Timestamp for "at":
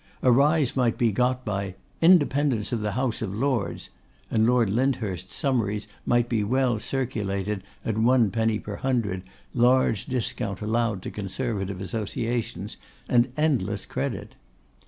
7.85-7.99